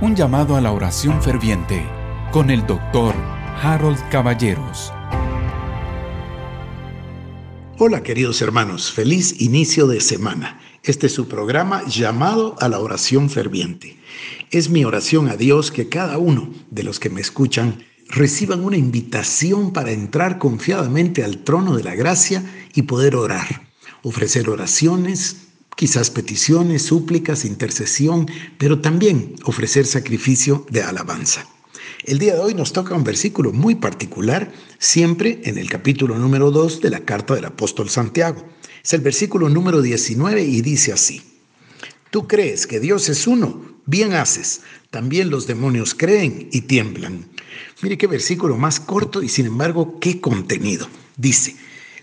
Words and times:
Un 0.00 0.14
llamado 0.14 0.54
a 0.54 0.60
la 0.60 0.70
oración 0.70 1.20
ferviente 1.20 1.84
con 2.30 2.50
el 2.50 2.64
doctor 2.64 3.16
Harold 3.60 3.98
Caballeros. 4.10 4.92
Hola 7.78 8.04
queridos 8.04 8.40
hermanos, 8.40 8.92
feliz 8.92 9.40
inicio 9.40 9.88
de 9.88 10.00
semana. 10.00 10.60
Este 10.84 11.08
es 11.08 11.14
su 11.14 11.26
programa 11.26 11.84
llamado 11.88 12.54
a 12.60 12.68
la 12.68 12.78
oración 12.78 13.28
ferviente. 13.28 13.98
Es 14.52 14.70
mi 14.70 14.84
oración 14.84 15.28
a 15.28 15.36
Dios 15.36 15.72
que 15.72 15.88
cada 15.88 16.18
uno 16.18 16.54
de 16.70 16.84
los 16.84 17.00
que 17.00 17.10
me 17.10 17.20
escuchan 17.20 17.84
reciban 18.06 18.64
una 18.64 18.76
invitación 18.76 19.72
para 19.72 19.90
entrar 19.90 20.38
confiadamente 20.38 21.24
al 21.24 21.38
trono 21.38 21.76
de 21.76 21.82
la 21.82 21.96
gracia 21.96 22.44
y 22.72 22.82
poder 22.82 23.16
orar, 23.16 23.66
ofrecer 24.04 24.48
oraciones, 24.48 25.47
quizás 25.78 26.10
peticiones, 26.10 26.82
súplicas, 26.82 27.44
intercesión, 27.44 28.28
pero 28.58 28.80
también 28.80 29.36
ofrecer 29.44 29.86
sacrificio 29.86 30.66
de 30.70 30.82
alabanza. 30.82 31.46
El 32.02 32.18
día 32.18 32.34
de 32.34 32.40
hoy 32.40 32.52
nos 32.52 32.72
toca 32.72 32.96
un 32.96 33.04
versículo 33.04 33.52
muy 33.52 33.76
particular, 33.76 34.50
siempre 34.80 35.40
en 35.44 35.56
el 35.56 35.70
capítulo 35.70 36.18
número 36.18 36.50
2 36.50 36.80
de 36.80 36.90
la 36.90 37.04
carta 37.04 37.36
del 37.36 37.44
apóstol 37.44 37.90
Santiago. 37.90 38.44
Es 38.82 38.92
el 38.92 39.02
versículo 39.02 39.48
número 39.48 39.80
19 39.80 40.42
y 40.42 40.62
dice 40.62 40.92
así, 40.92 41.22
Tú 42.10 42.26
crees 42.26 42.66
que 42.66 42.80
Dios 42.80 43.08
es 43.08 43.28
uno, 43.28 43.62
bien 43.86 44.14
haces, 44.14 44.62
también 44.90 45.30
los 45.30 45.46
demonios 45.46 45.94
creen 45.94 46.48
y 46.50 46.62
tiemblan. 46.62 47.24
Mire 47.82 47.96
qué 47.96 48.08
versículo 48.08 48.56
más 48.56 48.80
corto 48.80 49.22
y 49.22 49.28
sin 49.28 49.46
embargo 49.46 50.00
qué 50.00 50.20
contenido. 50.20 50.88
Dice, 51.16 51.54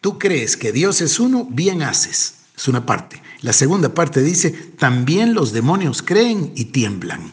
tú 0.00 0.20
crees 0.20 0.56
que 0.56 0.70
Dios 0.70 1.00
es 1.00 1.18
uno, 1.18 1.48
bien 1.50 1.82
haces. 1.82 2.45
Es 2.56 2.68
una 2.68 2.86
parte. 2.86 3.22
La 3.42 3.52
segunda 3.52 3.92
parte 3.92 4.22
dice, 4.22 4.50
también 4.50 5.34
los 5.34 5.52
demonios 5.52 6.02
creen 6.02 6.52
y 6.56 6.66
tiemblan. 6.66 7.32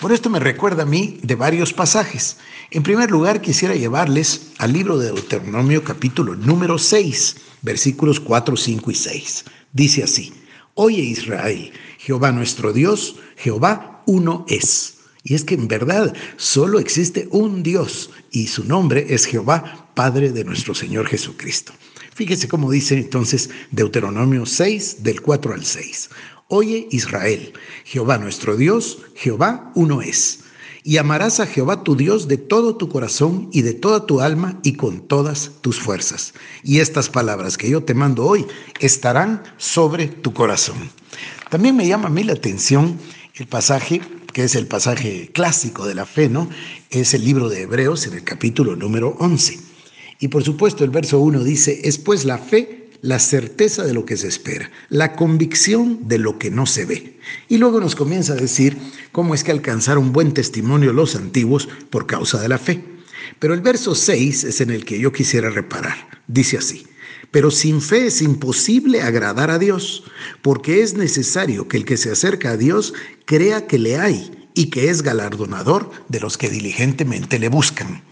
Por 0.00 0.12
esto 0.12 0.30
me 0.30 0.38
recuerda 0.38 0.84
a 0.84 0.86
mí 0.86 1.18
de 1.22 1.34
varios 1.34 1.72
pasajes. 1.72 2.38
En 2.70 2.82
primer 2.82 3.10
lugar, 3.10 3.40
quisiera 3.40 3.74
llevarles 3.74 4.52
al 4.58 4.72
libro 4.72 4.96
de 4.96 5.06
Deuteronomio 5.06 5.82
capítulo 5.82 6.36
número 6.36 6.78
6, 6.78 7.36
versículos 7.62 8.20
4, 8.20 8.56
5 8.56 8.90
y 8.90 8.94
6. 8.94 9.44
Dice 9.72 10.04
así, 10.04 10.32
Oye 10.74 11.02
Israel, 11.02 11.72
Jehová 11.98 12.32
nuestro 12.32 12.72
Dios, 12.72 13.16
Jehová 13.36 14.02
uno 14.06 14.46
es. 14.48 14.98
Y 15.22 15.34
es 15.34 15.44
que 15.44 15.54
en 15.54 15.68
verdad 15.68 16.14
solo 16.36 16.78
existe 16.78 17.28
un 17.30 17.62
Dios 17.62 18.10
y 18.30 18.46
su 18.46 18.64
nombre 18.64 19.06
es 19.10 19.26
Jehová, 19.26 19.88
Padre 19.94 20.32
de 20.32 20.44
nuestro 20.44 20.74
Señor 20.74 21.06
Jesucristo. 21.08 21.72
Fíjese 22.20 22.48
cómo 22.48 22.70
dice 22.70 22.98
entonces 22.98 23.48
Deuteronomio 23.70 24.44
6 24.44 25.02
del 25.02 25.22
4 25.22 25.54
al 25.54 25.64
6. 25.64 26.10
Oye 26.48 26.86
Israel, 26.90 27.54
Jehová 27.86 28.18
nuestro 28.18 28.58
Dios, 28.58 28.98
Jehová 29.14 29.72
uno 29.74 30.02
es. 30.02 30.40
Y 30.82 30.98
amarás 30.98 31.40
a 31.40 31.46
Jehová 31.46 31.82
tu 31.82 31.96
Dios 31.96 32.28
de 32.28 32.36
todo 32.36 32.76
tu 32.76 32.90
corazón 32.90 33.48
y 33.54 33.62
de 33.62 33.72
toda 33.72 34.04
tu 34.04 34.20
alma 34.20 34.60
y 34.62 34.74
con 34.74 35.00
todas 35.00 35.52
tus 35.62 35.80
fuerzas. 35.80 36.34
Y 36.62 36.80
estas 36.80 37.08
palabras 37.08 37.56
que 37.56 37.70
yo 37.70 37.84
te 37.84 37.94
mando 37.94 38.26
hoy 38.26 38.44
estarán 38.80 39.42
sobre 39.56 40.06
tu 40.06 40.34
corazón. 40.34 40.76
También 41.48 41.74
me 41.74 41.88
llama 41.88 42.08
a 42.08 42.10
mí 42.10 42.22
la 42.22 42.34
atención 42.34 42.98
el 43.32 43.46
pasaje 43.46 44.02
que 44.34 44.44
es 44.44 44.56
el 44.56 44.66
pasaje 44.66 45.30
clásico 45.32 45.86
de 45.86 45.94
la 45.94 46.04
fe, 46.04 46.28
¿no? 46.28 46.50
Es 46.90 47.14
el 47.14 47.24
libro 47.24 47.48
de 47.48 47.62
Hebreos 47.62 48.06
en 48.06 48.12
el 48.12 48.24
capítulo 48.24 48.76
número 48.76 49.16
11. 49.20 49.69
Y 50.20 50.28
por 50.28 50.44
supuesto 50.44 50.84
el 50.84 50.90
verso 50.90 51.18
1 51.18 51.42
dice, 51.42 51.80
es 51.84 51.98
pues 51.98 52.24
la 52.24 52.38
fe 52.38 52.80
la 53.02 53.18
certeza 53.18 53.84
de 53.84 53.94
lo 53.94 54.04
que 54.04 54.18
se 54.18 54.28
espera, 54.28 54.70
la 54.90 55.16
convicción 55.16 56.06
de 56.06 56.18
lo 56.18 56.38
que 56.38 56.50
no 56.50 56.66
se 56.66 56.84
ve. 56.84 57.18
Y 57.48 57.56
luego 57.56 57.80
nos 57.80 57.96
comienza 57.96 58.34
a 58.34 58.36
decir 58.36 58.76
cómo 59.10 59.34
es 59.34 59.42
que 59.42 59.52
alcanzaron 59.52 60.12
buen 60.12 60.34
testimonio 60.34 60.92
los 60.92 61.16
antiguos 61.16 61.68
por 61.88 62.06
causa 62.06 62.40
de 62.40 62.48
la 62.48 62.58
fe. 62.58 62.84
Pero 63.38 63.54
el 63.54 63.62
verso 63.62 63.94
6 63.94 64.44
es 64.44 64.60
en 64.60 64.70
el 64.70 64.84
que 64.84 64.98
yo 64.98 65.12
quisiera 65.12 65.48
reparar. 65.48 65.96
Dice 66.26 66.58
así, 66.58 66.86
pero 67.30 67.50
sin 67.50 67.80
fe 67.80 68.06
es 68.06 68.20
imposible 68.20 69.02
agradar 69.02 69.50
a 69.50 69.58
Dios, 69.58 70.04
porque 70.42 70.82
es 70.82 70.94
necesario 70.94 71.68
que 71.68 71.78
el 71.78 71.84
que 71.86 71.96
se 71.96 72.10
acerca 72.10 72.50
a 72.50 72.56
Dios 72.58 72.92
crea 73.24 73.66
que 73.66 73.78
le 73.78 73.98
hay 73.98 74.39
y 74.60 74.66
que 74.66 74.90
es 74.90 75.00
galardonador 75.00 75.90
de 76.10 76.20
los 76.20 76.36
que 76.36 76.50
diligentemente 76.50 77.38
le 77.38 77.48
buscan. 77.48 78.02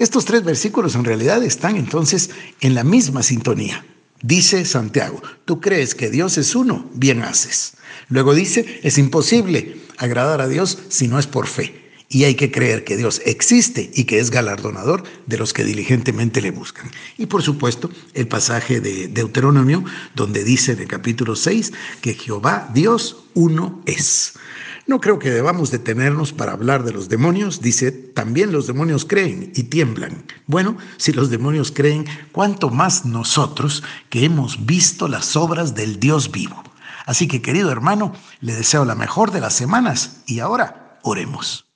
Estos 0.00 0.24
tres 0.24 0.42
versículos 0.42 0.96
en 0.96 1.04
realidad 1.04 1.44
están 1.44 1.76
entonces 1.76 2.30
en 2.60 2.74
la 2.74 2.82
misma 2.82 3.22
sintonía. 3.22 3.86
Dice 4.20 4.64
Santiago, 4.64 5.22
tú 5.44 5.60
crees 5.60 5.94
que 5.94 6.10
Dios 6.10 6.38
es 6.38 6.56
uno, 6.56 6.90
bien 6.92 7.22
haces. 7.22 7.74
Luego 8.08 8.34
dice, 8.34 8.80
es 8.82 8.98
imposible 8.98 9.76
agradar 9.96 10.40
a 10.40 10.48
Dios 10.48 10.76
si 10.88 11.06
no 11.06 11.20
es 11.20 11.28
por 11.28 11.46
fe. 11.46 11.92
Y 12.08 12.24
hay 12.24 12.34
que 12.34 12.50
creer 12.50 12.82
que 12.82 12.96
Dios 12.96 13.22
existe 13.24 13.88
y 13.94 14.02
que 14.02 14.18
es 14.18 14.32
galardonador 14.32 15.04
de 15.26 15.38
los 15.38 15.52
que 15.52 15.62
diligentemente 15.62 16.40
le 16.40 16.50
buscan. 16.50 16.90
Y 17.16 17.26
por 17.26 17.42
supuesto, 17.42 17.90
el 18.14 18.26
pasaje 18.26 18.80
de 18.80 19.06
Deuteronomio, 19.06 19.84
donde 20.16 20.42
dice 20.42 20.72
en 20.72 20.80
el 20.80 20.88
capítulo 20.88 21.36
6 21.36 21.72
que 22.00 22.14
Jehová 22.14 22.68
Dios 22.74 23.24
uno 23.34 23.80
es. 23.86 24.34
No 24.86 25.00
creo 25.00 25.18
que 25.18 25.30
debamos 25.30 25.70
detenernos 25.70 26.32
para 26.32 26.52
hablar 26.52 26.82
de 26.82 26.92
los 26.92 27.08
demonios. 27.08 27.60
Dice, 27.60 27.92
también 27.92 28.52
los 28.52 28.66
demonios 28.66 29.04
creen 29.04 29.52
y 29.54 29.64
tiemblan. 29.64 30.24
Bueno, 30.46 30.76
si 30.96 31.12
los 31.12 31.30
demonios 31.30 31.70
creen, 31.70 32.04
¿cuánto 32.32 32.68
más 32.70 33.04
nosotros 33.04 33.84
que 34.10 34.24
hemos 34.24 34.66
visto 34.66 35.08
las 35.08 35.36
obras 35.36 35.74
del 35.74 36.00
Dios 36.00 36.30
vivo? 36.32 36.62
Así 37.06 37.28
que, 37.28 37.42
querido 37.42 37.70
hermano, 37.70 38.12
le 38.40 38.54
deseo 38.54 38.84
la 38.84 38.94
mejor 38.94 39.30
de 39.30 39.40
las 39.40 39.54
semanas 39.54 40.22
y 40.26 40.40
ahora 40.40 40.98
oremos. 41.02 41.71